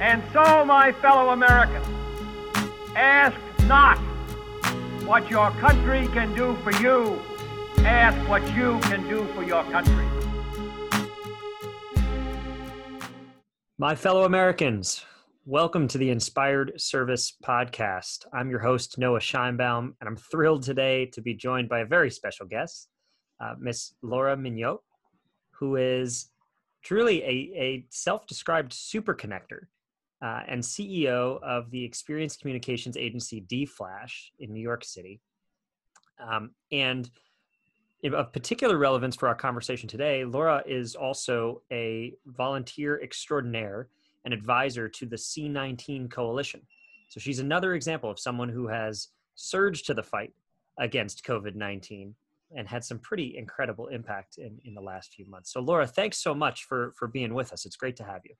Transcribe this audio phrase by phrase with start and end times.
[0.00, 1.86] And so, my fellow Americans,
[2.96, 3.36] ask
[3.68, 3.96] not
[5.06, 7.22] what your country can do for you,
[7.78, 10.04] ask what you can do for your country.
[13.78, 15.04] My fellow Americans,
[15.46, 18.26] welcome to the Inspired Service Podcast.
[18.32, 22.10] I'm your host, Noah Scheinbaum, and I'm thrilled today to be joined by a very
[22.10, 22.88] special guest,
[23.40, 24.78] uh, Miss Laura Mignott,
[25.52, 26.30] who is
[26.82, 29.66] truly a, a self described super connector
[30.24, 35.20] uh, and CEO of the Experience Communications Agency Dflash in New York City.
[36.18, 37.10] Um, and
[38.10, 43.88] of particular relevance for our conversation today, Laura is also a volunteer extraordinaire
[44.24, 46.62] and advisor to the C19 Coalition.
[47.10, 50.32] So she's another example of someone who has surged to the fight
[50.78, 52.14] against COVID 19
[52.56, 55.52] and had some pretty incredible impact in, in the last few months.
[55.52, 57.66] So Laura, thanks so much for, for being with us.
[57.66, 58.34] It's great to have you.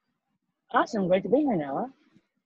[0.75, 1.07] Awesome.
[1.07, 1.89] Great to be here, Noah.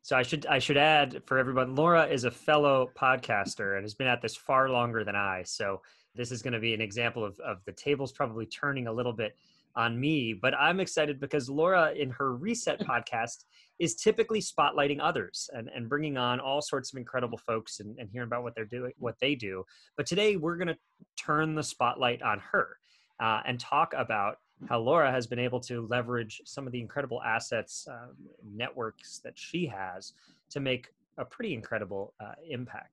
[0.03, 3.95] So I should I should add for everyone, Laura is a fellow podcaster and has
[3.95, 5.43] been at this far longer than I.
[5.45, 5.81] So
[6.15, 9.13] this is going to be an example of, of the tables probably turning a little
[9.13, 9.35] bit
[9.77, 13.45] on me, but I'm excited because Laura in her Reset podcast
[13.79, 18.11] is typically spotlighting others and, and bringing on all sorts of incredible folks and, and
[18.11, 19.65] hearing about what they're doing, what they do.
[19.97, 20.79] But today we're going to
[21.17, 22.77] turn the spotlight on her
[23.21, 27.23] uh, and talk about how Laura has been able to leverage some of the incredible
[27.23, 28.09] assets, uh,
[28.45, 30.15] networks that she has
[30.51, 32.93] to make a pretty incredible uh, impact.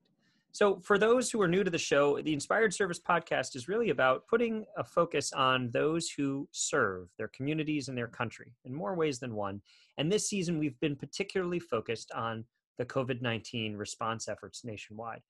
[0.51, 3.89] So, for those who are new to the show, the Inspired Service podcast is really
[3.89, 8.95] about putting a focus on those who serve their communities and their country in more
[8.95, 9.61] ways than one.
[9.97, 12.45] And this season, we've been particularly focused on
[12.77, 15.21] the COVID 19 response efforts nationwide.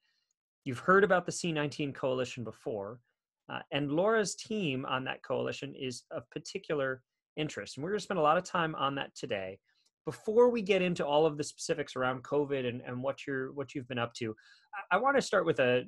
[0.64, 3.00] You've heard about the C19 coalition before,
[3.50, 7.02] uh, and Laura's team on that coalition is of particular
[7.38, 7.78] interest.
[7.78, 9.60] And we're going to spend a lot of time on that today
[10.06, 13.74] before we get into all of the specifics around COVID and, and what you're what
[13.74, 14.36] you've been up to,
[14.92, 15.86] I, I want to start with a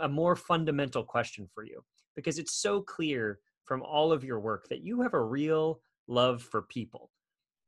[0.00, 1.82] a more fundamental question for you
[2.16, 6.42] because it's so clear from all of your work that you have a real love
[6.42, 7.10] for people.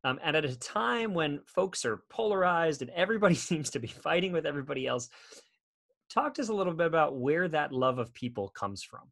[0.05, 4.33] Um, and at a time when folks are polarized and everybody seems to be fighting
[4.33, 5.09] with everybody else,
[6.11, 9.03] talk to us a little bit about where that love of people comes from.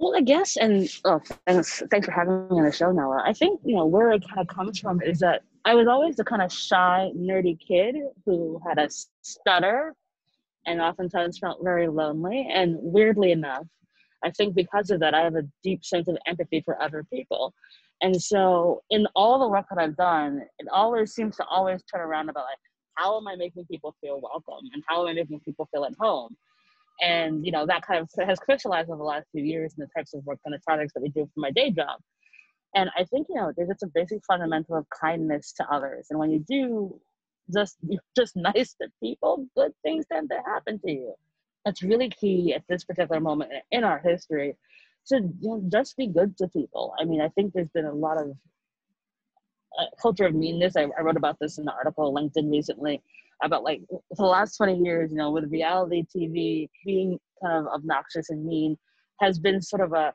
[0.00, 3.22] Well, I guess, and oh, thanks, thanks for having me on the show, Noah.
[3.22, 6.16] I think you know where it kind of comes from is that I was always
[6.16, 8.88] the kind of shy, nerdy kid who had a
[9.20, 9.94] stutter
[10.64, 12.48] and oftentimes felt very lonely.
[12.50, 13.66] And weirdly enough,
[14.24, 17.52] I think because of that, I have a deep sense of empathy for other people.
[18.00, 22.00] And so, in all the work that I've done, it always seems to always turn
[22.00, 22.58] around about like,
[22.94, 25.92] how am I making people feel welcome and how am I making people feel at
[26.00, 26.34] home?
[27.02, 29.88] And you know that kind of has crystallized over the last few years in the
[29.96, 31.98] types of work and the projects that we do for my day job.
[32.74, 36.06] And I think, you know, there's just a basic fundamental of kindness to others.
[36.10, 37.00] And when you do
[37.52, 37.78] just
[38.16, 41.14] just nice to people, good things tend to happen to you.
[41.64, 44.56] That's really key at this particular moment in our history
[45.08, 46.94] to you know, just be good to people.
[47.00, 48.30] I mean, I think there's been a lot of
[49.78, 50.76] uh, culture of meanness.
[50.76, 53.02] I, I, wrote about this in an article LinkedIn recently
[53.42, 57.72] about like for the last 20 years, you know, with reality TV being kind of
[57.72, 58.76] obnoxious and mean
[59.20, 60.12] has been sort of a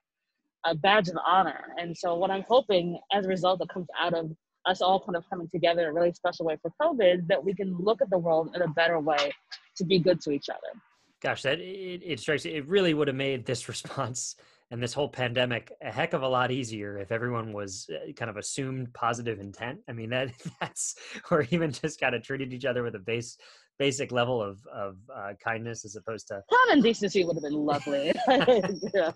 [0.66, 1.62] a badge of honor.
[1.78, 4.32] And so what I'm hoping as a result that comes out of
[4.66, 7.54] us all kind of coming together in a really special way for COVID, that we
[7.54, 9.32] can look at the world in a better way
[9.78, 10.80] to be good to each other.
[11.22, 14.36] Gosh, that it, it strikes it really would have made this response
[14.72, 18.30] and this whole pandemic a heck of a lot easier if everyone was uh, kind
[18.30, 19.80] of assumed positive intent.
[19.90, 20.32] I mean that
[20.62, 20.96] that's
[21.32, 23.38] or even just kind of treated each other with a base
[23.78, 28.12] basic level of of uh, kindness as opposed to common decency would have been lovely.
[28.94, 29.12] yeah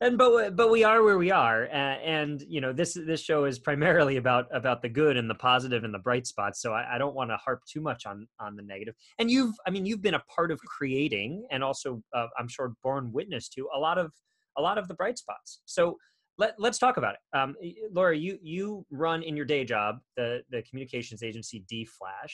[0.00, 3.58] and but but we are where we are and you know this this show is
[3.58, 6.98] primarily about about the good and the positive and the bright spots so i, I
[6.98, 8.70] don't want to harp too much on on the negative.
[8.70, 12.48] negative and you've i mean you've been a part of creating and also uh, i'm
[12.48, 14.10] sure born witness to a lot of
[14.58, 15.96] a lot of the bright spots so
[16.38, 17.54] let, let's talk about it um,
[17.92, 22.32] laura you you run in your day job the the communications agency Dflash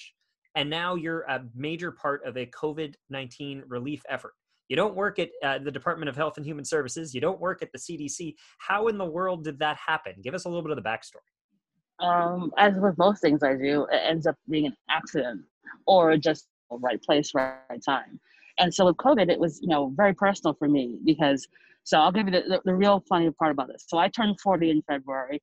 [0.55, 4.33] and now you're a major part of a covid-19 relief effort
[4.69, 7.15] you don't work at uh, the Department of Health and Human Services.
[7.15, 8.35] You don't work at the CDC.
[8.59, 10.15] How in the world did that happen?
[10.23, 12.05] Give us a little bit of the backstory.
[12.05, 15.43] Um, as with most things I do, it ends up being an accident
[15.87, 18.21] or just right place, right time.
[18.59, 21.47] And so with COVID, it was you know very personal for me because.
[21.87, 23.85] So I'll give you the, the, the real funny part about this.
[23.87, 25.41] So I turned 40 in February.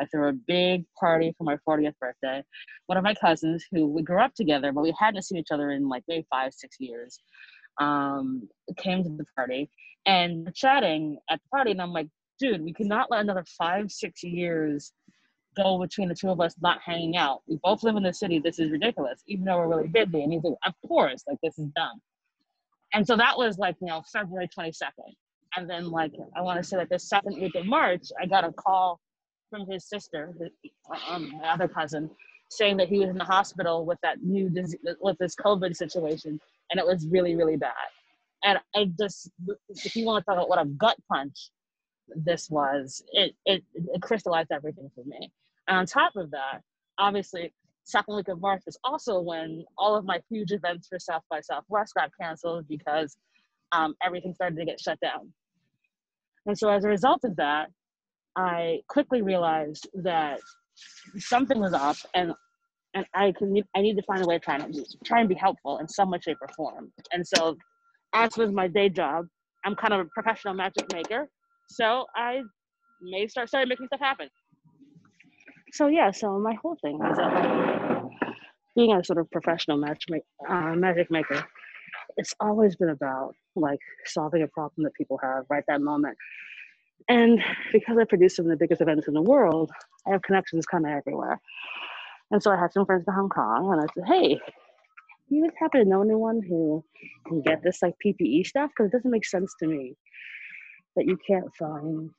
[0.00, 2.44] I threw a big party for my 40th birthday.
[2.86, 5.72] One of my cousins, who we grew up together, but we hadn't seen each other
[5.72, 7.18] in like maybe five, six years,
[7.80, 8.48] um,
[8.78, 9.70] came to the party
[10.06, 11.72] and chatting at the party.
[11.72, 12.06] And I'm like,
[12.38, 14.92] dude, we cannot let another five, six years
[15.56, 17.40] go between the two of us not hanging out.
[17.48, 18.38] We both live in the city.
[18.38, 20.22] This is ridiculous, even though we're really busy.
[20.22, 22.00] And he's like, of course, like this is dumb.
[22.94, 25.14] And so that was like, you know, February 22nd.
[25.56, 28.44] And then like, I want to say like the second week of March, I got
[28.44, 29.00] a call
[29.50, 30.34] from his sister,
[31.08, 32.10] um, my other cousin,
[32.50, 36.40] saying that he was in the hospital with that new disease, with this COVID situation.
[36.70, 37.72] And it was really, really bad.
[38.44, 39.30] And I just,
[39.68, 41.50] if you want to talk about what a gut punch
[42.16, 45.30] this was, it, it, it crystallized everything for me.
[45.68, 46.60] And on top of that,
[46.98, 47.52] obviously,
[47.84, 51.40] second week of March is also when all of my huge events for South by
[51.40, 53.16] Southwest got canceled because
[53.72, 55.32] um, everything started to get shut down.
[56.46, 57.68] And so as a result of that,
[58.36, 60.40] I quickly realized that
[61.18, 62.32] something was up and
[62.94, 65.34] and I can I need to find a way to try and try and be
[65.34, 66.92] helpful in some way, shape, or form.
[67.12, 67.56] And so
[68.14, 69.26] as with my day job,
[69.64, 71.28] I'm kind of a professional magic maker.
[71.70, 72.40] So I
[73.02, 74.28] may start started making stuff happen
[75.72, 78.08] so yeah, so my whole thing is that
[78.76, 81.44] being a sort of professional uh, magic maker,
[82.16, 86.16] it's always been about like solving a problem that people have right that moment.
[87.08, 87.40] And
[87.72, 89.70] because I produce some of the biggest events in the world,
[90.06, 91.40] I have connections kind of everywhere.
[92.30, 94.40] And so I had some friends in Hong Kong, and I said, "Hey,
[95.28, 96.84] you just happen to know anyone who
[97.26, 98.70] can get this like PPE stuff?
[98.70, 99.96] Because it doesn't make sense to me
[100.96, 102.10] that you can't find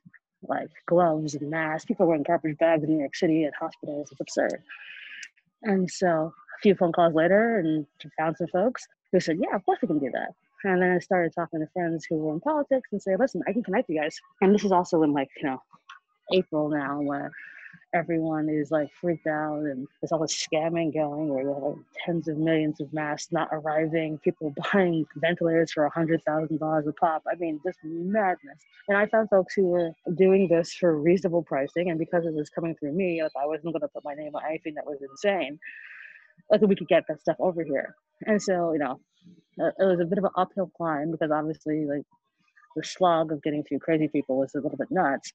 [0.48, 1.86] like gloves and masks.
[1.86, 4.10] People wearing garbage bags in New York City at hospitals.
[4.12, 4.62] It's absurd.
[5.63, 7.86] And so a few phone calls later and
[8.18, 10.33] found some folks who said, yeah, of course we can do that.
[10.65, 13.54] And then I started talking to friends who were in politics and say, listen, I
[13.54, 14.18] can connect you guys.
[14.42, 15.62] And this is also in like, you know,
[16.33, 17.31] April now where
[17.94, 21.75] everyone is like freaked out and there's all this scamming going where you have like
[22.04, 26.88] tens of millions of masks not arriving, people buying ventilators for a hundred thousand dollars
[26.88, 27.24] a pop.
[27.31, 28.57] I mean, just madness.
[28.88, 32.50] And I found folks who were doing this for reasonable pricing, and because it was
[32.50, 35.00] coming through me, like I wasn't going to put my name on anything that was
[35.01, 35.60] insane.
[36.50, 37.95] Like we could get that stuff over here.
[38.25, 39.00] And so, you know,
[39.62, 42.04] uh, it was a bit of an uphill climb because obviously, like
[42.75, 45.31] the slog of getting through crazy people was a little bit nuts.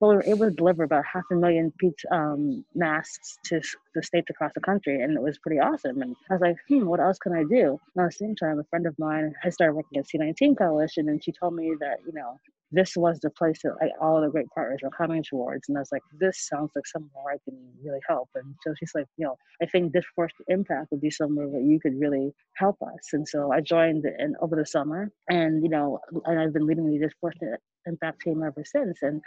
[0.00, 1.72] But we were able to deliver about half a million
[2.10, 3.60] um, masks to
[3.94, 6.02] the states across the country, and it was pretty awesome.
[6.02, 7.78] And I was like, hmm, what else can I do?
[7.96, 11.08] And at the same time, a friend of mine had started working at C19 Coalition,
[11.08, 12.38] and she told me that, you know,
[12.72, 15.68] this was the place that like, all the great partners were coming towards.
[15.68, 18.30] And I was like, this sounds like somewhere I can really help.
[18.34, 21.78] And so she's like, you know, I think disproportionate impact would be somewhere where you
[21.78, 23.12] could really help us.
[23.12, 26.90] And so I joined in over the summer and, you know, and I've been leading
[26.90, 28.98] the disproportionate impact team ever since.
[29.02, 29.20] And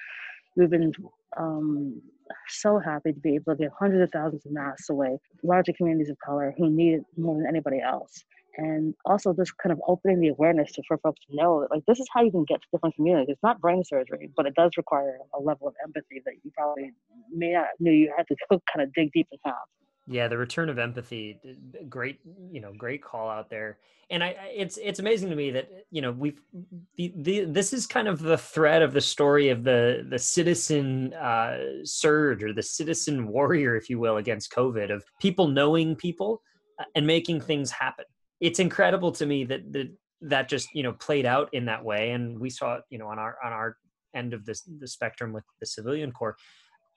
[0.57, 0.91] we've been
[1.37, 2.01] um,
[2.49, 6.09] so happy to be able to give hundreds of thousands of masks away, larger communities
[6.09, 8.23] of color who need it more than anybody else
[8.57, 11.85] and also just kind of opening the awareness to, for folks to know that like
[11.87, 13.27] this is how you can get to different communities.
[13.29, 16.91] It's not brain surgery, but it does require a level of empathy that you probably
[17.31, 19.55] may not knew you had to kind of dig deep and have.
[20.07, 21.39] Yeah, the return of empathy,
[21.89, 22.19] great,
[22.51, 23.79] you know, great call out there.
[24.11, 26.39] And I, it's it's amazing to me that you know we've
[26.95, 31.11] the, the this is kind of the thread of the story of the the citizen
[31.15, 36.43] uh, surge or the citizen warrior, if you will, against COVID of people knowing people
[36.79, 38.05] uh, and making things happen
[38.39, 39.89] it's incredible to me that
[40.21, 42.11] that just you know played out in that way.
[42.11, 43.77] And we saw it you know on our on our
[44.13, 46.35] end of this the spectrum with the civilian corps.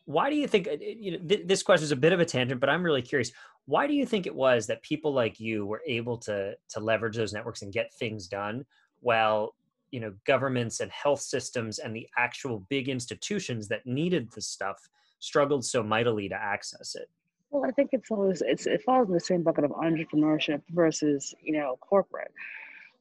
[0.04, 2.24] Why do you think uh, you know th- this question is a bit of a
[2.24, 3.30] tangent but i'm really curious.
[3.66, 7.16] Why do you think it was that people like you were able to to leverage
[7.16, 8.64] those networks and get things done
[9.00, 9.54] while
[9.90, 14.88] you know governments and health systems and the actual big institutions that needed the stuff
[15.20, 17.08] struggled so mightily to access it
[17.50, 21.34] well, I think it's always it's it falls in the same bucket of entrepreneurship versus
[21.42, 22.32] you know corporate.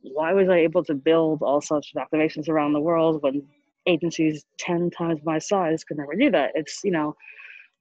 [0.01, 1.63] Why was I able to build all of
[1.95, 3.43] activations around the world when
[3.87, 6.51] agencies ten times my size could never do that?
[6.55, 7.15] It's you know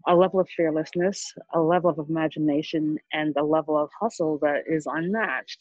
[0.09, 4.87] a level of fearlessness, a level of imagination, and a level of hustle that is
[4.87, 5.61] unmatched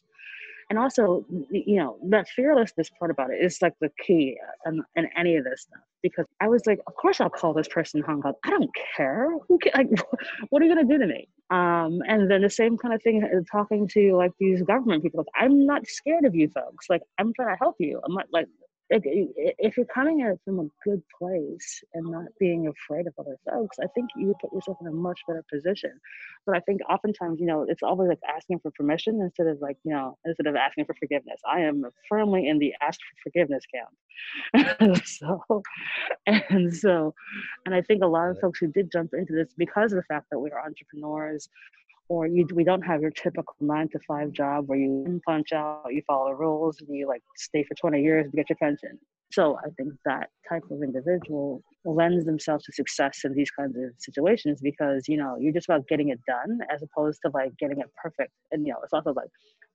[0.70, 5.08] and also you know that fearlessness part about it is like the key in, in
[5.18, 5.82] any of this stuff.
[6.02, 8.38] Because i was like of course i'll call this person hung up.
[8.44, 9.30] I don't care.
[9.48, 9.90] Who can, like
[10.50, 11.28] what are you going to do to me?
[11.52, 15.20] Um, and then the same kind of thing uh, talking to like these government people
[15.20, 16.88] like i'm not scared of you folks.
[16.90, 18.02] Like i'm trying to help you.
[18.04, 18.48] I'm not like
[18.90, 23.38] if you're coming at it from a good place and not being afraid of other
[23.50, 25.92] folks, I think you put yourself in a much better position.
[26.46, 29.78] But I think oftentimes, you know, it's always like asking for permission instead of like,
[29.84, 31.42] you know, instead of asking for forgiveness.
[31.48, 35.02] I am firmly in the ask for forgiveness camp.
[35.06, 35.64] so,
[36.28, 37.14] and so,
[37.66, 40.04] and I think a lot of folks who did jump into this because of the
[40.04, 41.50] fact that we are entrepreneurs,
[42.10, 45.86] or you we don't have your typical nine to five job where you punch out,
[45.90, 49.00] you follow the rules, and you like stay for 20 years to get your pension.
[49.32, 53.92] So I think that type of individual lends themselves to success in these kinds of
[53.98, 57.80] situations because you know you're just about getting it done as opposed to like getting
[57.80, 58.32] it perfect.
[58.52, 59.30] And you know, it's also like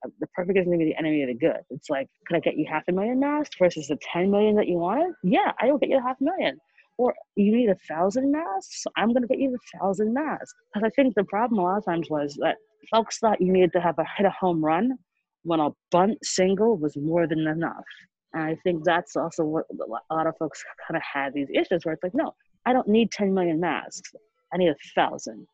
[0.04, 1.60] uh, the perfect is going to be the enemy of the good.
[1.70, 4.68] It's like, can I get you half a million masks versus the 10 million that
[4.68, 5.12] you wanted?
[5.22, 6.58] Yeah, I will get you half a million.
[7.00, 8.84] Or you need a thousand masks?
[8.98, 10.52] I'm going to get you a thousand masks.
[10.74, 12.56] Because I think the problem a lot of times was that
[12.90, 14.98] folks thought you needed to have a hit a home run
[15.44, 17.88] when a bunt single was more than enough.
[18.34, 19.64] And I think that's also what
[20.10, 22.34] a lot of folks kind of had these issues where it's like, no,
[22.66, 24.12] I don't need 10 million masks.
[24.52, 25.46] I need a thousand.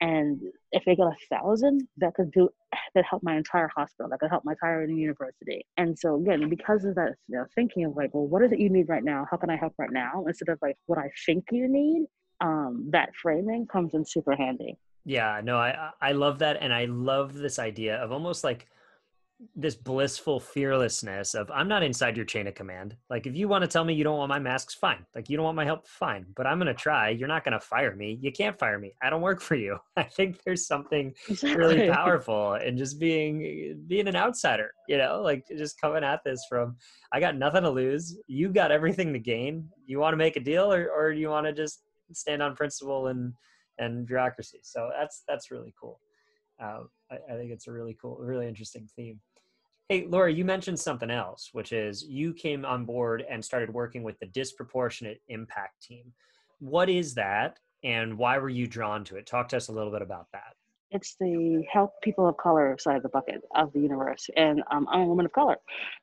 [0.00, 0.40] And
[0.72, 2.48] if they get a thousand, that could do
[2.94, 5.66] that help my entire hospital, that could help my entire university.
[5.76, 8.60] And so again, because of that, you know, thinking of like, well, what is it
[8.60, 9.26] you need right now?
[9.30, 10.24] How can I help right now?
[10.26, 12.06] Instead of like what I think you need,
[12.40, 14.78] um, that framing comes in super handy.
[15.04, 18.68] Yeah, no, I I love that, and I love this idea of almost like
[19.56, 22.96] this blissful fearlessness of I'm not inside your chain of command.
[23.08, 25.04] Like if you want to tell me you don't want my masks, fine.
[25.14, 26.26] Like you don't want my help, fine.
[26.36, 27.10] But I'm gonna try.
[27.10, 28.18] You're not gonna fire me.
[28.20, 28.92] You can't fire me.
[29.02, 29.78] I don't work for you.
[29.96, 31.56] I think there's something exactly.
[31.56, 36.44] really powerful in just being being an outsider, you know, like just coming at this
[36.48, 36.76] from
[37.12, 38.18] I got nothing to lose.
[38.26, 39.68] You got everything to gain.
[39.86, 41.82] You want to make a deal or or do you want to just
[42.12, 43.32] stand on principle and
[43.78, 44.60] and bureaucracy?
[44.62, 45.98] So that's that's really cool.
[46.62, 49.20] Uh, I, I think it's a really cool, really interesting theme.
[49.88, 54.04] Hey, Laura, you mentioned something else, which is you came on board and started working
[54.04, 56.12] with the disproportionate impact team.
[56.60, 59.26] What is that and why were you drawn to it?
[59.26, 60.54] Talk to us a little bit about that.
[60.92, 64.88] It's the help people of color side of the bucket of the universe, and um,
[64.90, 65.56] I'm a woman of color,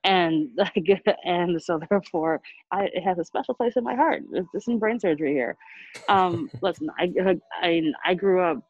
[0.06, 0.50] and
[1.26, 2.40] and so therefore,
[2.72, 4.24] I, it has a special place in my heart.
[4.32, 5.58] There's some brain surgery here.
[6.08, 7.12] Um, listen, I,
[7.62, 8.64] I I grew up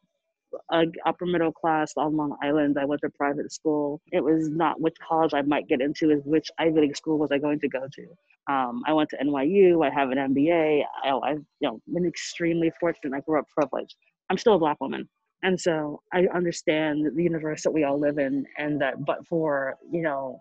[0.70, 2.78] uh, upper middle class on Long Island.
[2.78, 4.00] I went to private school.
[4.12, 7.30] It was not which college I might get into, is which Ivy League school was
[7.32, 8.52] I going to go to.
[8.52, 9.86] Um, I went to NYU.
[9.86, 10.82] I have an MBA.
[11.04, 13.16] I, I've you know been extremely fortunate.
[13.16, 13.96] I grew up privileged.
[14.30, 15.08] I'm still a black woman,
[15.42, 19.76] and so I understand the universe that we all live in, and that but for
[19.90, 20.40] you know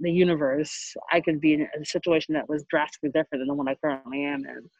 [0.00, 3.68] the universe, I could be in a situation that was drastically different than the one
[3.68, 4.70] I currently am in.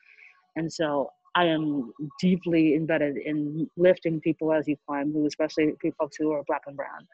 [0.57, 6.11] And so I am deeply embedded in lifting people as you climb, who especially people
[6.19, 7.07] who are black and brown.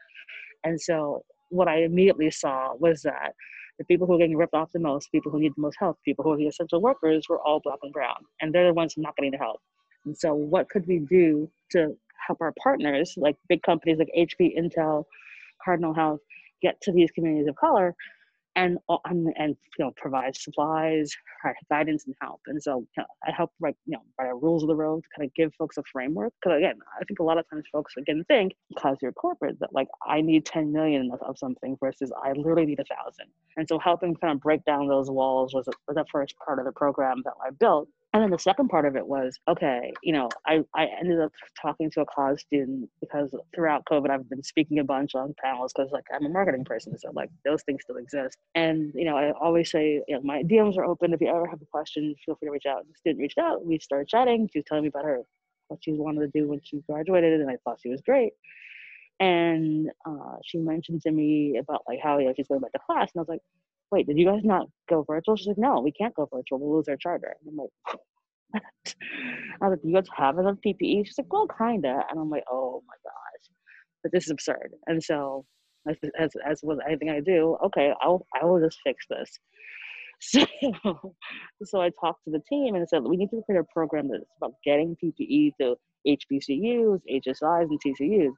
[0.64, 3.34] And so what I immediately saw was that
[3.78, 5.98] the people who are getting ripped off the most, people who need the most help,
[6.06, 8.16] people who are the essential workers were all black and brown.
[8.40, 9.60] And they're the ones not getting the help.
[10.06, 11.94] And so what could we do to
[12.26, 15.04] help our partners, like big companies like HP, Intel,
[15.62, 16.20] Cardinal Health,
[16.62, 17.94] get to these communities of color
[18.56, 21.12] and and, and you know provide supplies,
[21.70, 22.40] guidance, and help.
[22.46, 25.08] And so you know, I help write you know write rules of the road to
[25.16, 26.32] kind of give folks a framework.
[26.42, 29.72] Because again, I think a lot of times folks again think because you're corporate that
[29.72, 33.26] like I need 10 million of, of something versus I literally need a thousand.
[33.56, 36.64] And so helping kind of break down those walls was, was the first part of
[36.64, 37.88] the program that I built.
[38.14, 41.32] And then the second part of it was, okay, you know, I, I ended up
[41.60, 45.72] talking to a college student because throughout COVID, I've been speaking a bunch on panels
[45.74, 46.96] because like I'm a marketing person.
[46.96, 48.38] So like those things still exist.
[48.54, 51.12] And, you know, I always say, you know, my DMs are open.
[51.12, 52.86] If you ever have a question, feel free to reach out.
[52.86, 53.66] The student reached out.
[53.66, 54.48] We started chatting.
[54.52, 55.22] She was telling me about her,
[55.66, 57.40] what she wanted to do when she graduated.
[57.40, 58.32] And I thought she was great.
[59.18, 62.78] And uh, she mentioned to me about like how you know, she's going back to
[62.78, 63.10] class.
[63.12, 63.40] And I was like,
[63.94, 65.36] wait, did you guys not go virtual?
[65.36, 66.58] She's like, no, we can't go virtual.
[66.58, 67.36] We'll lose our charter.
[67.40, 67.70] And I'm like,
[68.50, 68.94] what?
[69.60, 71.06] I was like, do you guys have enough PPE?
[71.06, 72.02] She's like, well, kinda.
[72.10, 73.50] And I'm like, oh my gosh,
[74.02, 74.72] but this is absurd.
[74.88, 75.44] And so,
[75.88, 79.30] as as, as with anything I do, okay, I'll I will just fix this.
[80.20, 80.46] So,
[81.64, 84.08] so I talked to the team and I said we need to create a program
[84.08, 85.74] that's about getting PPE to
[86.06, 88.32] HBCUs, HSIs, and TCUs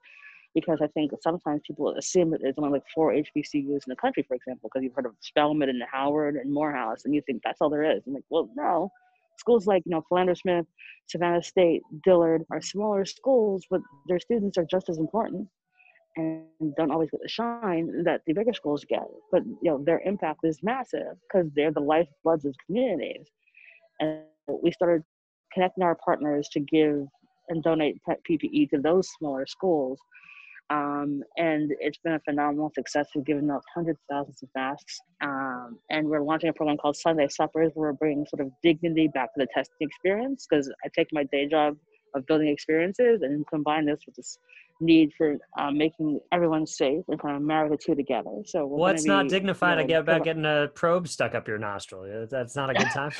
[0.57, 4.25] because I think sometimes people assume that there's only like four HBCUs in the country,
[4.27, 7.61] for example, because you've heard of Spelman and Howard and Morehouse, and you think that's
[7.61, 8.03] all there is.
[8.07, 8.91] I'm like, well, no.
[9.37, 10.65] Schools like, you know, Philander Smith,
[11.09, 15.47] Savannah State, Dillard are smaller schools, but their students are just as important
[16.17, 16.47] and
[16.79, 19.05] don't always get the shine that the bigger schools get.
[19.31, 23.27] But, you know, their impact is massive because they're the lifebloods of communities.
[24.01, 24.21] And
[24.63, 25.03] we started
[25.53, 27.07] connecting our partners to give
[27.51, 29.99] and donate PPE to those smaller schools
[30.71, 33.09] um, and it's been a phenomenal success.
[33.15, 34.99] We've given out hundreds of thousands of masks.
[35.23, 39.09] Um, and we're launching a program called Sunday Suppers where we're bringing sort of dignity
[39.09, 41.77] back to the testing experience because I take my day job
[42.15, 44.39] of building experiences and combine this with this
[44.81, 48.43] need for um, making everyone safe and kind of marry the two together.
[48.45, 49.79] So what's not dignified?
[49.79, 52.27] You know, get about getting a probe stuck up your nostril.
[52.31, 53.13] That's not a good time.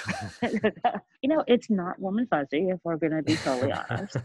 [1.23, 4.17] you know, it's not woman fuzzy if we're going to be totally honest.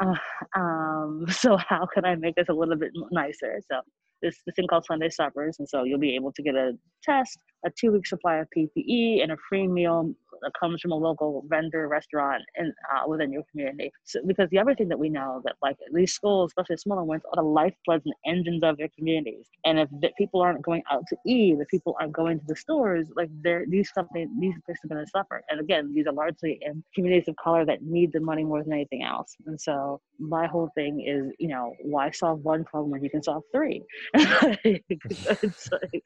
[0.00, 0.14] Uh,
[0.58, 3.60] um, so how can I make this a little bit nicer?
[3.70, 3.80] So
[4.22, 5.56] this, this thing called Sunday suppers.
[5.58, 9.22] And so you'll be able to get a test, a two week supply of PPE,
[9.22, 13.42] and a free meal that comes from a local vendor restaurant and uh, within your
[13.50, 13.90] community.
[14.04, 17.22] So, because the other thing that we know that like these schools, especially smaller ones,
[17.32, 19.46] are the lifebloods and engines of their communities.
[19.64, 22.56] And if the people aren't going out to eat, if people aren't going to the
[22.56, 25.42] stores, like they're these companies, these places are going to suffer.
[25.50, 28.72] And again, these are largely in communities of color that need the money more than
[28.72, 29.34] anything else.
[29.46, 33.22] And so my whole thing is, you know, why solve one problem when you can
[33.22, 33.82] solve three?
[34.14, 36.02] it's like,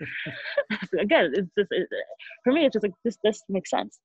[1.01, 1.89] again, it's just it,
[2.43, 3.19] for me, it's just like this.
[3.23, 3.99] This makes sense.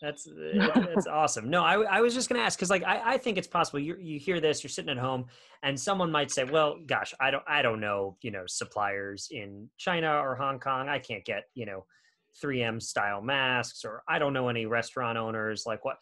[0.00, 1.50] That's uh, that's awesome.
[1.50, 3.80] No, I, I was just going to ask because like I, I think it's possible
[3.80, 5.26] you you hear this you're sitting at home
[5.62, 9.68] and someone might say well gosh I don't I don't know you know suppliers in
[9.76, 11.84] China or Hong Kong I can't get you know
[12.42, 15.96] 3M style masks or I don't know any restaurant owners like what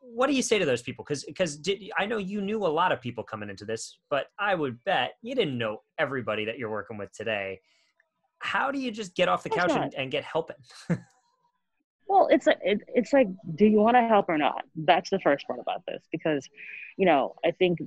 [0.00, 1.60] what do you say to those people because because
[1.96, 5.12] I know you knew a lot of people coming into this but I would bet
[5.22, 7.60] you didn't know everybody that you're working with today.
[8.40, 10.56] How do you just get off the couch and, and get helping?
[12.08, 14.64] Well, it's a, it, it's like, do you want to help or not?
[14.74, 16.48] That's the first part about this because,
[16.96, 17.78] you know, I think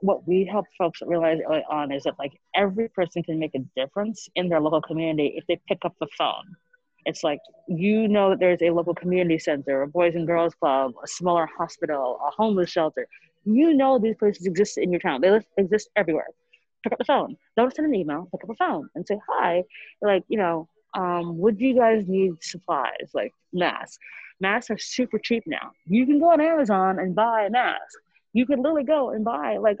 [0.00, 3.60] what we help folks realize early on is that like every person can make a
[3.76, 6.56] difference in their local community if they pick up the phone.
[7.04, 10.92] It's like you know that there's a local community center, a boys and girls club,
[11.02, 13.08] a smaller hospital, a homeless shelter.
[13.44, 15.20] You know these places exist in your town.
[15.20, 16.26] They exist everywhere.
[16.82, 17.36] Pick up the phone.
[17.56, 18.28] Don't send an email.
[18.30, 19.64] Pick up a phone and say hi.
[20.02, 23.98] Like you know, um, would you guys need supplies like masks?
[24.40, 25.72] Masks are super cheap now.
[25.86, 27.98] You can go on Amazon and buy a mask.
[28.32, 29.78] You could literally go and buy like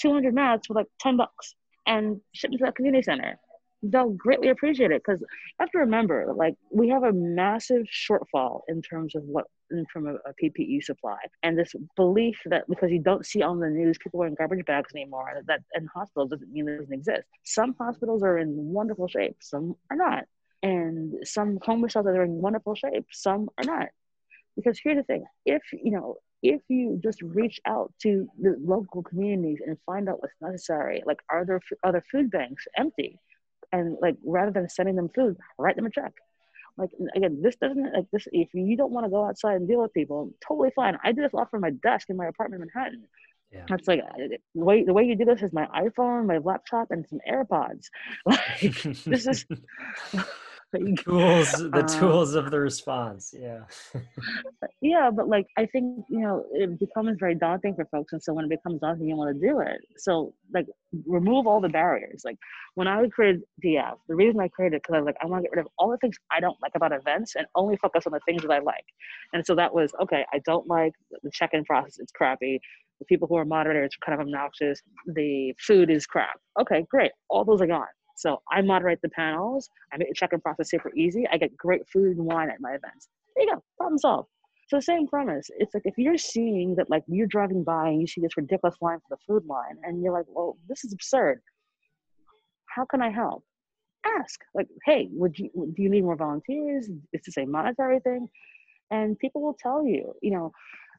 [0.00, 1.54] 200 masks for like 10 bucks
[1.86, 3.38] and ship them to that community center.
[3.82, 5.26] They'll greatly appreciate it because you
[5.58, 10.06] have to remember, like, we have a massive shortfall in terms of what in from
[10.06, 11.16] a, a, PPE supply.
[11.42, 14.92] And this belief that because you don't see on the news people wearing garbage bags
[14.94, 17.22] anymore, that in hospitals doesn't mean it doesn't exist.
[17.44, 20.24] Some hospitals are in wonderful shape, some are not.
[20.62, 23.88] And some homeless shelters are in wonderful shape, some are not.
[24.54, 29.02] Because here's the thing if, you know, if you just reach out to the local
[29.02, 33.18] communities and find out what's necessary, like are there other food banks empty?
[33.72, 36.12] And like rather than sending them food, write them a check
[36.78, 38.26] like again, this doesn't like this.
[38.32, 40.98] If you don't want to go outside and deal with people, totally fine.
[41.04, 43.04] I do this a lot from my desk in my apartment in Manhattan.
[43.52, 43.66] Yeah.
[43.70, 47.06] It's like the way the way you do this is my iPhone, my laptop, and
[47.08, 47.88] some AirPods.
[48.26, 48.60] Like
[49.04, 49.46] this is
[50.96, 53.62] tools the um, tools of the response yeah.
[54.80, 58.32] Yeah but like i think you know it becomes very daunting for folks and so
[58.32, 59.78] when it becomes daunting you want to do it.
[59.98, 60.66] So like
[61.06, 62.22] remove all the barriers.
[62.24, 62.38] Like
[62.74, 65.42] when i created df the reason i created it because i was like i want
[65.42, 68.06] to get rid of all the things i don't like about events and only focus
[68.06, 68.84] on the things that i like.
[69.32, 72.60] And so that was okay i don't like the check-in process it's crappy.
[72.98, 74.80] The people who are moderators are kind of obnoxious.
[75.06, 76.38] The food is crap.
[76.60, 77.86] Okay great all those are gone
[78.22, 79.68] so I moderate the panels.
[79.92, 81.26] I make the check-in process super easy.
[81.30, 83.08] I get great food and wine at my events.
[83.34, 84.28] There you go, problem solved.
[84.68, 85.50] So same premise.
[85.58, 88.76] It's like if you're seeing that like you're driving by and you see this ridiculous
[88.80, 91.40] line for the food line and you're like, well, this is absurd.
[92.74, 93.44] How can I help?
[94.20, 94.40] Ask.
[94.54, 96.88] Like, hey, would you do you need more volunteers?
[97.12, 98.28] Is this a monetary thing?
[98.90, 100.52] And people will tell you, you know,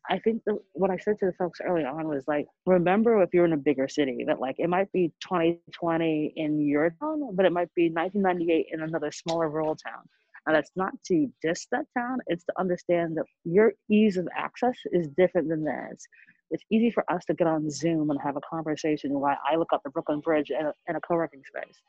[0.09, 3.29] I think the, what I said to the folks early on was like, remember if
[3.33, 7.45] you're in a bigger city that like it might be 2020 in your town, but
[7.45, 10.03] it might be 1998 in another smaller rural town.
[10.45, 14.75] And that's not to diss that town, it's to understand that your ease of access
[14.91, 16.05] is different than theirs.
[16.51, 19.71] It's easy for us to get on Zoom and have a conversation while I look
[19.71, 21.81] up the Brooklyn Bridge in a, in a co working space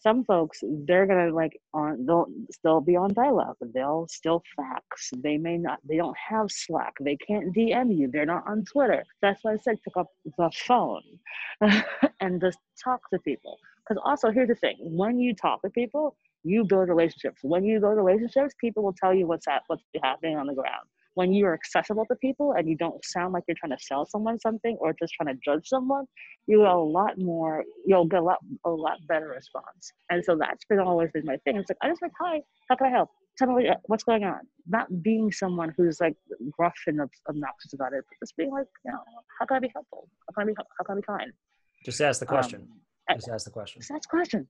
[0.00, 3.56] some folks they're gonna like on they'll still be on dial-up.
[3.74, 5.10] They'll still fax.
[5.16, 6.94] They may not they don't have slack.
[7.00, 8.10] They can't dm you.
[8.10, 9.04] They're not on twitter.
[9.20, 11.02] That's why i said pick up the phone
[12.20, 13.58] and just talk to people.
[13.86, 14.76] Because also here's the thing.
[14.80, 17.40] When you talk to people you build relationships.
[17.42, 20.86] When you build relationships people will tell you what's at what's happening on the ground
[21.14, 24.06] when you are accessible to people and you don't sound like you're trying to sell
[24.06, 26.04] someone something or just trying to judge someone,
[26.46, 29.92] you get a lot more, you'll get a lot, a lot better response.
[30.10, 31.56] And so that's been always been my thing.
[31.56, 33.10] It's like, I just like, hi, how can I help?
[33.36, 34.40] Tell me what's going on.
[34.66, 36.16] Not being someone who's like
[36.50, 38.98] gruff and obnoxious about it, but just being like, you know,
[39.38, 40.08] how can I be helpful?
[40.28, 41.32] How can I be, how can I be kind?
[41.84, 42.68] Just ask the question.
[43.10, 43.80] Um, just ask the question.
[43.80, 44.48] Just ask the question.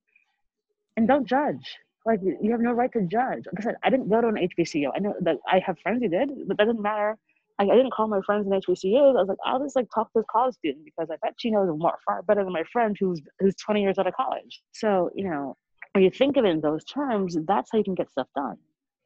[0.97, 3.45] And don't judge like you have no right to judge.
[3.47, 4.91] Like I said, I didn't go to an HBCU.
[4.95, 7.17] I know that I have friends who did, but that doesn't matter.
[7.59, 9.17] I, didn't call my friends in HBCUs.
[9.17, 11.51] I was like, I'll just like talk to this college student because I bet she
[11.51, 14.63] knows more far better than my friend who's who's 20 years out of college.
[14.73, 15.57] So you know,
[15.93, 18.57] when you think of it in those terms, that's how you can get stuff done.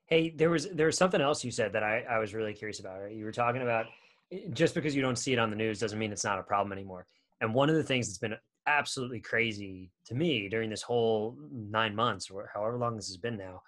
[0.06, 2.80] Hey, there was there was something else you said that I, I was really curious
[2.80, 3.00] about.
[3.00, 3.14] Right?
[3.14, 3.86] You were talking about
[4.32, 6.42] eh, just because you don't see it on the news doesn't mean it's not a
[6.42, 7.06] problem anymore.
[7.40, 11.94] And one of the things that's been absolutely crazy to me during this whole nine
[11.94, 13.62] months or however long this has been now.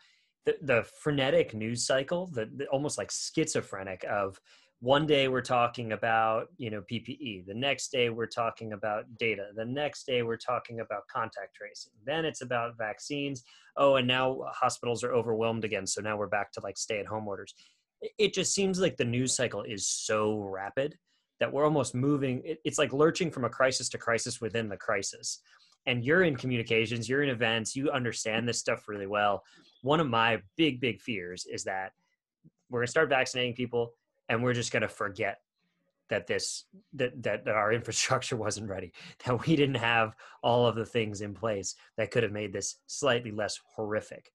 [0.47, 4.41] The, the frenetic news cycle, the, the almost like schizophrenic of
[4.81, 9.47] one day we're talking about you know ppe the next day we're talking about data
[9.57, 13.43] the next day we're talking about contact tracing then it's about vaccines
[13.77, 17.07] oh and now hospitals are overwhelmed again so now we're back to like stay at
[17.07, 17.55] home orders
[18.19, 20.97] it just seems like the news cycle is so rapid
[21.41, 25.41] that we're almost moving it's like lurching from a crisis to crisis within the crisis.
[25.87, 29.45] And you're in communications you're in events you understand this stuff really well.
[29.83, 31.93] One of my big big fears is that
[32.71, 33.95] we're going to start vaccinating people
[34.29, 35.41] and we're just going to forget
[36.09, 38.93] that this that, that that our infrastructure wasn't ready
[39.25, 42.77] that we didn't have all of the things in place that could have made this
[42.87, 44.33] slightly less horrific.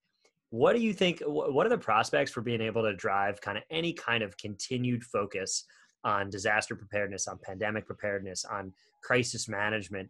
[0.49, 3.63] What do you think what are the prospects for being able to drive kind of
[3.71, 5.65] any kind of continued focus
[6.03, 10.09] on disaster preparedness on pandemic preparedness on crisis management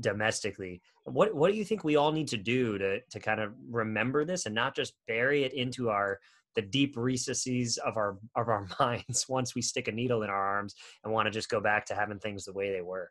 [0.00, 0.80] domestically.
[1.04, 4.24] What what do you think we all need to do to to kind of remember
[4.24, 6.20] this and not just bury it into our
[6.54, 10.56] the deep recesses of our of our minds once we stick a needle in our
[10.56, 13.10] arms and want to just go back to having things the way they were?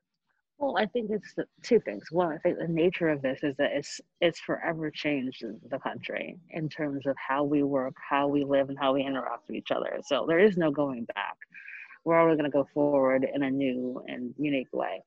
[0.58, 2.04] Well i think it's two things.
[2.12, 6.38] One i think the nature of this is that it's it's forever changed the country
[6.52, 9.72] in terms of how we work how we live and how we interact with each
[9.72, 10.00] other.
[10.06, 11.36] So there is no going back
[12.06, 15.02] we're always going to go forward in a new and unique way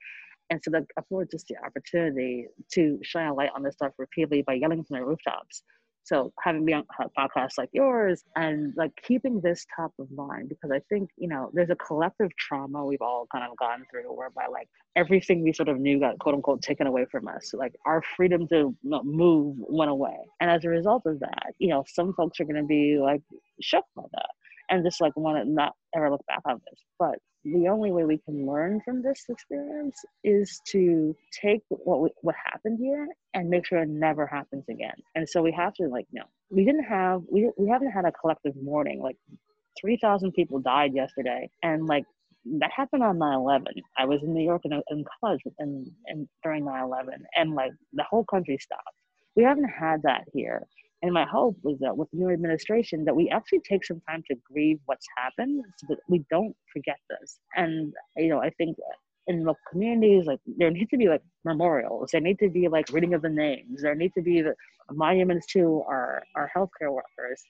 [0.51, 4.43] and so that afford just the opportunity to shine a light on this stuff repeatedly
[4.43, 5.63] by yelling from the rooftops
[6.07, 6.85] so having me on
[7.19, 11.51] podcasts like yours and like keeping this top of mind because I think, you know,
[11.53, 15.69] there's a collective trauma we've all kind of gone through whereby like everything we sort
[15.69, 17.53] of knew got quote unquote taken away from us.
[17.53, 20.17] Like our freedom to move went away.
[20.41, 23.23] And as a result of that, you know, some folks are going to be like
[23.61, 24.31] shook by that
[24.71, 26.81] and just like want to not ever look back on this.
[26.99, 32.11] But the only way we can learn from this experience is to take what we,
[32.23, 34.97] what happened here and make sure it never happens again.
[35.15, 38.13] And so we have to like, know, we didn't have we we haven't had a
[38.13, 39.01] collective mourning.
[39.01, 39.17] Like,
[39.81, 42.05] three thousand people died yesterday, and like
[42.61, 43.65] that happened on 9-11
[43.99, 48.05] i was in new york in, in college and, and during 9-11 and like the
[48.09, 48.83] whole country stopped
[49.35, 50.63] we haven't had that here
[51.07, 54.23] and my hope was that with the new administration, that we actually take some time
[54.29, 57.39] to grieve what's happened so that we don't forget this.
[57.55, 58.77] And, you know, I think
[59.27, 62.89] in the communities, like there need to be like memorials, there need to be like
[62.93, 64.55] reading of the names, there need to be the
[64.91, 67.43] monuments to our, our healthcare workers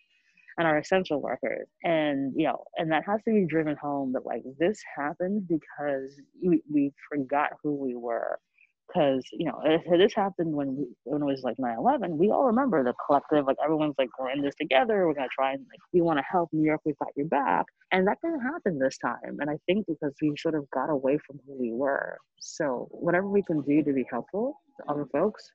[0.58, 1.68] and our essential workers.
[1.82, 6.18] And, you know, and that has to be driven home that like this happened because
[6.42, 8.38] we, we forgot who we were
[8.86, 9.60] because you know
[9.98, 13.56] this happened when we, when it was like 9-11 we all remember the collective like
[13.62, 16.48] everyone's like we're in this together we're gonna try and like we want to help
[16.52, 17.66] new york we've got your back.
[17.92, 21.18] And that didn't happen this time and i think because we sort of got away
[21.26, 22.18] from who we were.
[22.40, 25.50] So whatever we can do to be helpful to other folks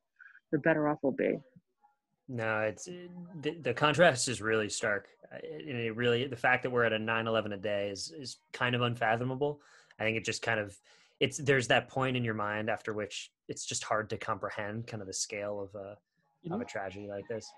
[0.52, 1.40] the better off we'll be.
[2.28, 5.08] No it's the, the contrast is really stark.
[5.32, 8.76] And it really the fact that we're at a 9-11 a day is is kind
[8.76, 9.62] of unfathomable.
[10.00, 10.78] I think it just kind of
[11.22, 15.02] it's there's that point in your mind after which it's just hard to comprehend kind
[15.02, 16.52] of the scale of a mm-hmm.
[16.52, 17.50] of a tragedy like this.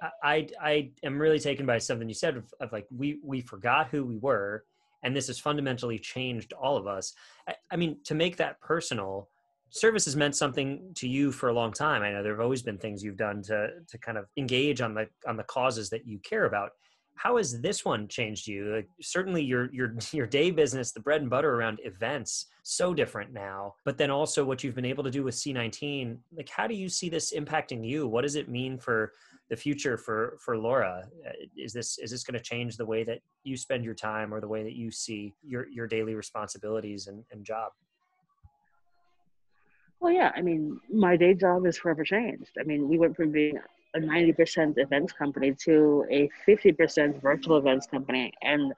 [0.00, 3.40] I, I, I am really taken by something you said of, of, like we we
[3.40, 4.64] forgot who we were,
[5.02, 7.12] and this has fundamentally changed all of us.
[7.48, 9.28] I, I mean, to make that personal,
[9.70, 12.02] service has meant something to you for a long time.
[12.02, 14.94] I know there have always been things you've done to to kind of engage on
[14.94, 16.70] the on the causes that you care about
[17.18, 18.76] how has this one changed you?
[18.76, 23.32] Like, certainly your your your day business the bread and butter around events so different
[23.32, 26.74] now but then also what you've been able to do with c19 like how do
[26.74, 28.06] you see this impacting you?
[28.06, 29.12] What does it mean for
[29.50, 31.08] the future for for laura?
[31.26, 34.32] Uh, is this is this going to change the way that you spend your time
[34.32, 37.72] or the way that you see your your daily responsibilities and, and job?
[40.00, 42.52] Well yeah i mean my day job is forever changed.
[42.60, 43.58] I mean we went from being
[43.94, 48.72] a 90% events company to a 50% virtual events company and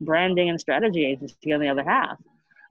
[0.00, 2.18] branding and strategy agency on the other half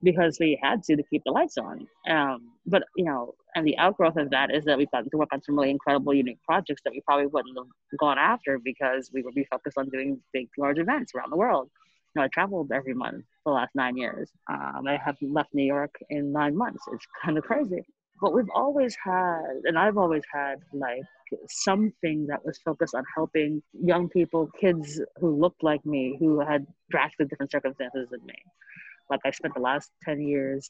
[0.04, 1.88] because we had to to keep the lights on.
[2.10, 5.30] Um, but you know, and the outgrowth of that is that we've gotten to work
[5.32, 7.68] on some really incredible, unique projects that we probably wouldn't have
[8.00, 11.70] gone after because we would be focused on doing big, large events around the world.
[12.16, 14.30] You know, I traveled every month for the last nine years.
[14.50, 16.84] Um, I have left New York in nine months.
[16.92, 17.86] It's kind of crazy.
[18.22, 21.02] But we've always had, and I've always had, like
[21.50, 26.66] something that was focused on helping young people, kids who looked like me, who had
[26.92, 28.36] drastically different circumstances than me.
[29.10, 30.70] Like I spent the last 10 years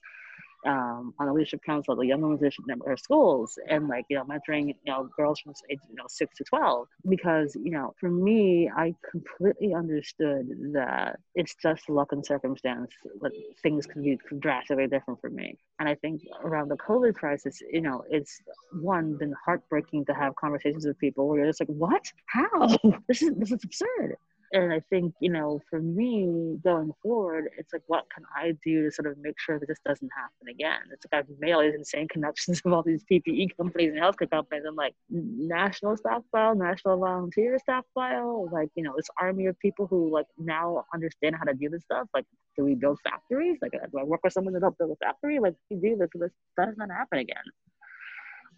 [0.65, 4.23] um, on the leadership council, the young women's leadership network schools, and like you know
[4.23, 6.87] mentoring you know girls from age you know six to twelve.
[7.07, 13.31] Because you know for me, I completely understood that it's just luck and circumstance that
[13.61, 15.57] things can be drastically different for me.
[15.79, 20.35] And I think around the COVID crisis, you know, it's one been heartbreaking to have
[20.35, 22.11] conversations with people where you're just like, what?
[22.27, 22.77] How?
[23.07, 24.15] This is this is absurd
[24.53, 28.83] and I think, you know, for me going forward, it's like, what can I do
[28.83, 30.81] to sort of make sure that this doesn't happen again?
[30.91, 34.29] It's like I've made all these insane connections with all these PPE companies and healthcare
[34.29, 34.63] companies.
[34.67, 40.11] I'm like, national stockpile, national volunteer stockpile, like, you know, this army of people who
[40.11, 42.07] like now understand how to do this stuff.
[42.13, 42.25] Like,
[42.57, 43.57] do we build factories?
[43.61, 45.39] Like, uh, do I work with someone to help build a factory?
[45.39, 47.43] Like, we do this, so this doesn't happen again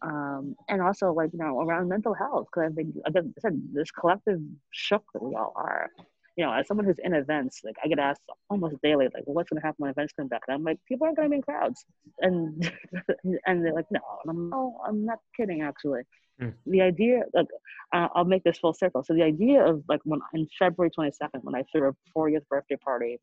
[0.03, 3.61] um, and also like you know around mental health because I think again I said
[3.71, 4.39] this collective
[4.71, 5.89] shook that we all are.
[6.35, 9.35] You know, as someone who's in events, like I get asked almost daily, like, well,
[9.35, 11.29] "What's going to happen when events come back?" And I'm like, "People aren't going to
[11.29, 11.85] be in crowds,"
[12.21, 12.71] and
[13.45, 16.01] and they're like, "No," and I'm, "No, I'm not kidding, actually."
[16.41, 16.53] Mm.
[16.65, 17.45] The idea, like,
[17.93, 19.03] uh, I'll make this full circle.
[19.03, 22.77] So the idea of like when in February 22nd, when I threw a 40th birthday
[22.77, 23.19] party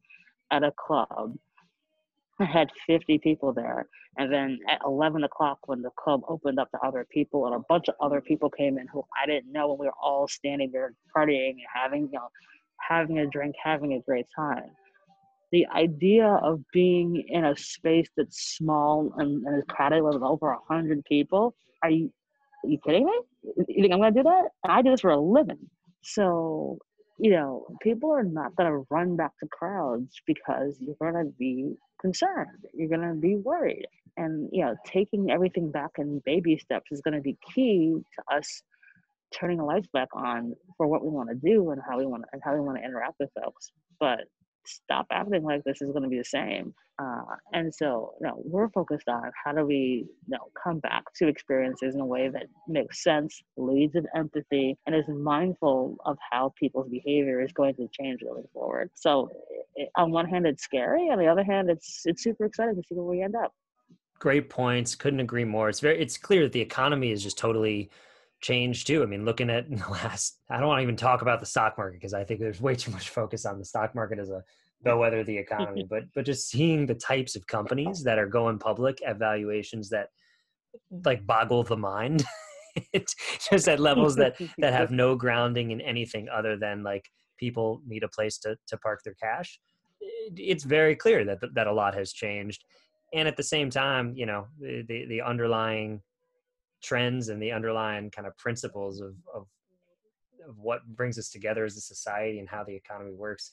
[0.53, 1.35] at a club,
[2.41, 3.87] I had 50 people there.
[4.17, 7.65] And then at 11 o'clock, when the club opened up to other people, and a
[7.69, 10.71] bunch of other people came in who I didn't know, and we were all standing
[10.73, 12.29] there partying and having, you know,
[12.81, 14.71] having a drink, having a great time.
[15.53, 20.51] The idea of being in a space that's small and, and is crowded with over
[20.67, 22.13] 100 people, are you,
[22.65, 23.21] are you kidding me?
[23.69, 24.45] You think I'm going to do that?
[24.65, 25.69] And I do this for a living.
[26.03, 26.79] So
[27.21, 31.31] you know, people are not going to run back to crowds because you're going to
[31.39, 32.67] be concerned.
[32.75, 33.87] You're going to be worried.
[34.17, 38.37] And, you know, taking everything back in baby steps is going to be key to
[38.37, 38.63] us
[39.33, 42.25] turning the lights back on for what we want to do and how we want
[42.25, 43.71] to, and how we want to interact with folks.
[43.99, 44.21] But
[44.65, 46.75] stop acting like this is going to be the same.
[47.01, 47.23] Uh,
[47.55, 51.29] and so, you know, we're focused on how do we, you know, come back to
[51.29, 56.53] experiences in a way that makes sense, leads in empathy, and is mindful of how
[56.59, 58.91] people's behavior is going to change going forward.
[58.95, 59.31] So,
[59.77, 61.09] it, on one hand, it's scary.
[61.09, 63.53] On the other hand, it's it's super exciting to see where we end up.
[64.19, 64.95] Great points.
[64.95, 65.71] Couldn't agree more.
[65.71, 66.01] It's very.
[66.03, 67.91] It's clear that the economy is just totally
[68.41, 69.03] changed too.
[69.03, 71.77] I mean, looking at the last, I don't want to even talk about the stock
[71.79, 74.43] market because I think there's way too much focus on the stock market as a
[74.83, 75.87] bellwether of the economy.
[75.91, 80.09] but but just seeing the types of companies that are going public at valuations that
[81.05, 82.25] like boggle the mind.
[83.51, 87.05] just at levels that that have no grounding in anything other than like
[87.37, 89.59] people need a place to to park their cash.
[90.37, 92.65] It's very clear that that a lot has changed,
[93.13, 96.01] and at the same time, you know, the the underlying
[96.83, 99.47] trends and the underlying kind of principles of, of,
[100.49, 103.53] of what brings us together as a society and how the economy works.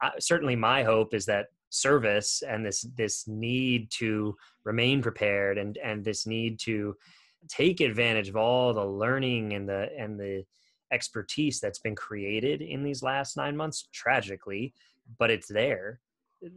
[0.00, 5.76] I, certainly, my hope is that service and this this need to remain prepared and
[5.78, 6.96] and this need to
[7.48, 10.44] take advantage of all the learning and the and the
[10.92, 14.72] expertise that's been created in these last nine months tragically
[15.18, 16.00] but it's there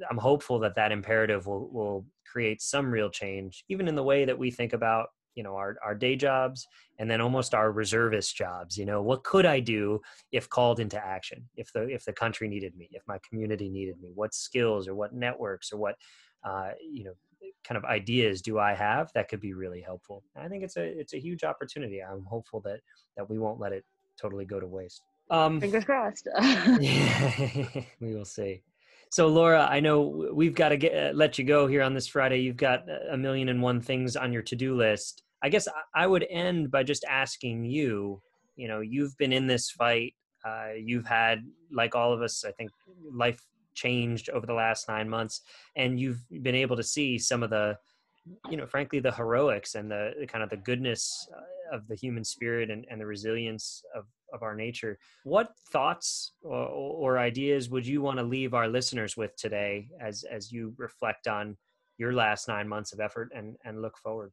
[0.09, 4.23] i'm hopeful that that imperative will will create some real change even in the way
[4.23, 6.67] that we think about you know our, our day jobs
[6.99, 9.99] and then almost our reservist jobs you know what could i do
[10.31, 11.47] if called into action?
[11.55, 14.95] If the if the country needed me if my community needed me what skills or
[14.95, 15.95] what networks or what
[16.43, 17.13] uh, you know
[17.63, 20.23] kind of ideas do i have that could be really helpful?
[20.35, 22.01] I think it's a it's a huge opportunity.
[22.01, 22.79] I'm hopeful that
[23.17, 23.83] that we won't let it
[24.19, 25.01] totally go to waste.
[25.29, 26.27] Um fingers crossed.
[26.79, 27.65] Yeah,
[27.99, 28.63] we will see
[29.11, 32.07] so, Laura, I know we've got to get uh, let you go here on this
[32.07, 32.39] Friday.
[32.39, 35.23] You've got a million and one things on your to-do list.
[35.43, 38.21] I guess I would end by just asking you.
[38.55, 40.13] You know, you've been in this fight.
[40.45, 41.39] Uh, you've had,
[41.71, 42.71] like all of us, I think,
[43.13, 43.41] life
[43.73, 45.41] changed over the last nine months,
[45.75, 47.77] and you've been able to see some of the,
[48.49, 51.95] you know, frankly, the heroics and the, the kind of the goodness uh, of the
[51.95, 54.97] human spirit and, and the resilience of of our nature.
[55.23, 60.23] What thoughts or, or ideas would you want to leave our listeners with today as
[60.23, 61.57] as you reflect on
[61.97, 64.31] your last nine months of effort and and look forward?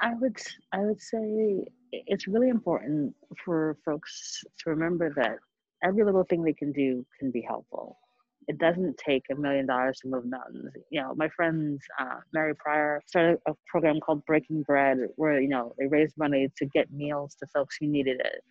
[0.00, 0.36] I would
[0.72, 5.38] I would say it's really important for folks to remember that
[5.82, 7.98] every little thing they can do can be helpful.
[8.46, 10.72] It doesn't take a million dollars to move mountains.
[10.90, 15.48] You know, my friends, uh, Mary Pryor started a program called Breaking Bread, where you
[15.48, 18.42] know they raised money to get meals to folks who needed it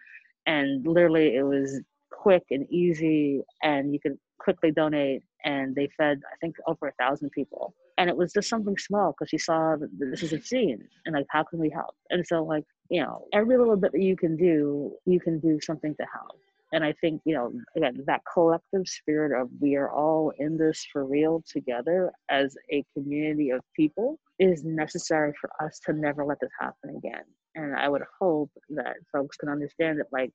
[0.48, 1.82] and literally it was
[2.12, 6.94] quick and easy and you could quickly donate and they fed i think over a
[6.94, 7.74] thousand people.
[8.00, 11.16] And it was just something small because she saw that this is a scene and
[11.16, 11.96] like how can we help?
[12.12, 15.60] And so like you know every little bit that you can do you can do
[15.62, 16.40] something to help.
[16.74, 20.86] And I think, you know, again, that collective spirit of we are all in this
[20.92, 26.40] for real together as a community of people is necessary for us to never let
[26.42, 27.24] this happen again.
[27.58, 30.32] And I would hope that folks can understand that, like,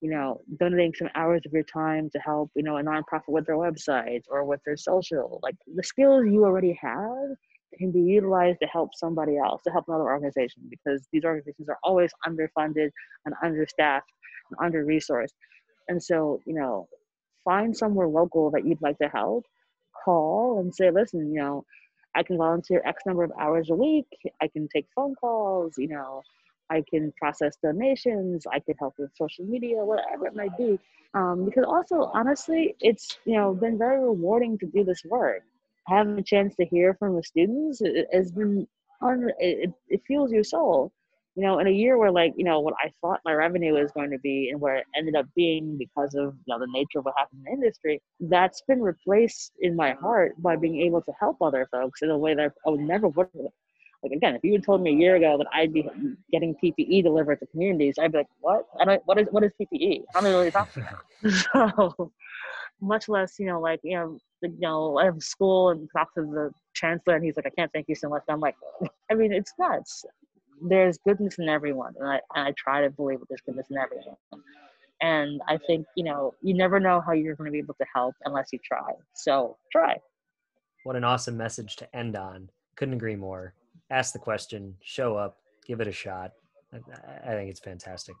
[0.00, 3.46] you know, donating some hours of your time to help, you know, a nonprofit with
[3.46, 7.28] their website or with their social, like the skills you already have
[7.78, 11.78] can be utilized to help somebody else, to help another organization, because these organizations are
[11.82, 12.90] always underfunded
[13.24, 14.10] and understaffed
[14.50, 15.34] and under resourced.
[15.88, 16.86] And so, you know,
[17.44, 19.44] find somewhere local that you'd like to help,
[20.04, 21.64] call and say, listen, you know,
[22.14, 24.06] I can volunteer X number of hours a week,
[24.40, 26.22] I can take phone calls, you know,
[26.70, 30.78] I can process donations, I can help with social media, whatever it might be.
[31.14, 35.42] Um, because also, honestly, it's you know been very rewarding to do this work.
[35.86, 38.66] Having a chance to hear from the students it, has been
[39.00, 39.30] on.
[39.38, 40.92] It, it fuels your soul.
[41.36, 43.90] You know, in a year where like you know what I thought my revenue was
[43.92, 47.00] going to be and where it ended up being because of you know the nature
[47.00, 51.02] of what happened in the industry, that's been replaced in my heart by being able
[51.02, 53.28] to help other folks in a way that I would never would
[54.04, 55.88] like again, if you had told me a year ago that I'd be
[56.30, 58.66] getting PPE delivered to communities, I'd be like, "What?
[58.78, 59.02] I don't.
[59.06, 60.02] What is what is PPE?
[60.14, 62.12] I don't know what you're talking about." so,
[62.82, 66.20] much less, you know, like you know, you know, I have school and talk to
[66.20, 68.56] the chancellor, and he's like, "I can't thank you so much." I'm like,
[69.10, 70.04] I mean, it's nuts.
[70.66, 73.76] There's goodness in everyone, and I and I try to believe that there's goodness in
[73.76, 74.16] everyone.
[75.02, 77.86] And I think you know, you never know how you're going to be able to
[77.94, 78.92] help unless you try.
[79.14, 79.96] So try.
[80.84, 82.50] What an awesome message to end on.
[82.76, 83.54] Couldn't agree more
[83.90, 86.32] ask the question, show up, give it a shot.
[86.72, 86.78] I,
[87.30, 88.14] I think it's fantastic.